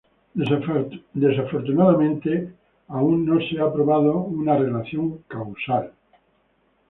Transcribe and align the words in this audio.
Desafortunadamente, 1.15 2.53
una 2.87 3.21
relación 3.21 3.21
causal 3.21 3.21
aún 3.23 3.23
no 3.23 3.39
se 3.39 3.61
ha 3.61 3.71
probado. 3.71 4.31